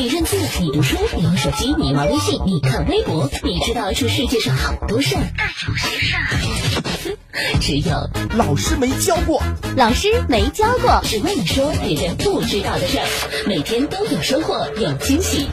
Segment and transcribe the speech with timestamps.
[0.00, 9.42] 你认字，你读书，你玩手机，你玩微信，你看微博，你知道这世界上好多事儿，但有些事儿，只有 老师没教过。
[9.76, 13.04] 老师没教过，只为你说别人不知道的事儿，
[13.46, 15.46] 每天都有收获，有惊喜。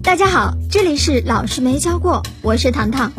[0.00, 3.10] 大家好，这里是老师没教过，我是糖糖。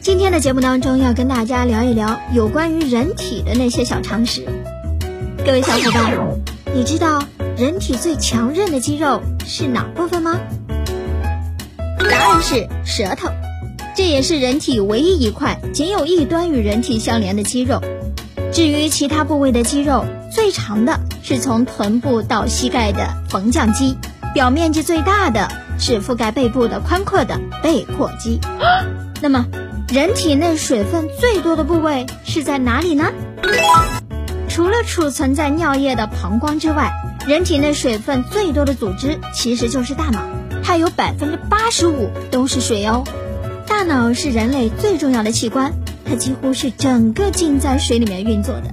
[0.00, 4.42] 今天的节目当中要跟大家聊一聊有关于人体的那些小常识。
[5.44, 6.16] 各位小伙伴，
[6.74, 7.22] 你知道
[7.56, 10.40] 人体最强韧的肌肉是哪部分吗？
[12.10, 13.28] 答案是舌头，
[13.96, 17.80] 这也是人体唯一一块仅有一端与人体相连的肌肉。
[18.52, 23.96] 至于其他部位的肌肉，最长的是从臀部到膝盖的缝匠肌，
[24.34, 25.48] 表面积最大的
[25.78, 28.40] 是覆盖背部的宽阔的背阔肌。
[29.22, 29.46] 那么，
[29.88, 33.12] 人体内水分最多的部位是在哪里呢？
[34.54, 36.92] 除了储存在尿液的膀胱之外，
[37.26, 40.20] 人体内水分最多的组织其实就是大脑，
[40.62, 43.02] 它有百分之八十五都是水哦。
[43.66, 45.72] 大脑是人类最重要的器官，
[46.04, 48.72] 它几乎是整个浸在水里面运作的。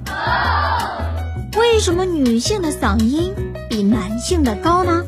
[1.58, 3.34] 为什么女性的嗓音
[3.68, 5.04] 比男性的高呢？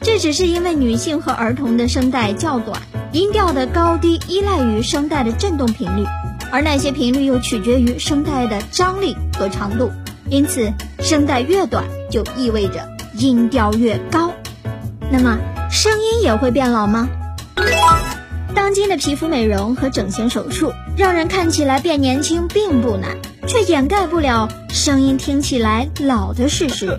[0.00, 6.04] 这只是因为女性和儿童的声带较短，音调的高低依赖于声带的振动频率。
[6.50, 9.90] 而那些频率又取决于声带的张力和长度，
[10.28, 14.32] 因此声带越短就意味着音调越高。
[15.10, 15.38] 那么
[15.70, 17.08] 声音也会变老吗？
[18.54, 26.98] 当今的皮肤美容和整形手术让人看起来变年轻并不难，却掩盖不了声音听起来老的事实。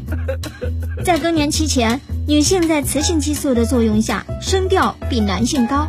[1.03, 5.87] 在更年期前，女性在雌性激素的作用下声调比男性高，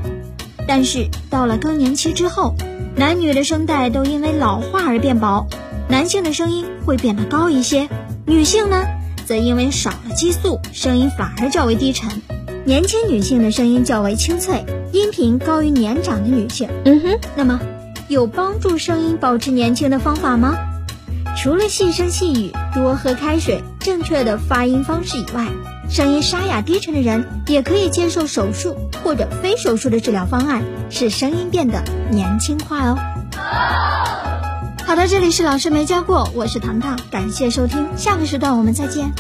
[0.72, 2.54] 但是到了更年期之后。
[2.96, 5.48] 男女的声带都因为老化而变薄，
[5.88, 7.88] 男性的声音会变得高一些，
[8.26, 8.84] 女性呢，
[9.24, 12.08] 则因为少了激素，声音反而较为低沉。
[12.64, 16.68] 年轻女性的声音较为清脆，音频高于年长的女性。
[16.84, 17.58] 嗯哼，那么
[18.08, 20.56] 有帮助声音保持年轻的方法吗？
[21.36, 25.46] 除了细声细语、多喝开水、正确的发音方式以外，
[25.88, 32.98] 声音沙哑低沉的人也可以接受手术或者非手术的治疗方案，使声音变得年轻化哦。
[34.86, 39.10] 好的，这里是老师没教过，我是糖糖，感谢收听，下个时段我们再见。